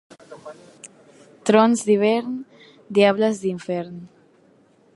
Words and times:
Trons 1.49 1.83
d'hivern, 1.89 2.39
diables 2.99 3.43
d'infern. 3.43 4.01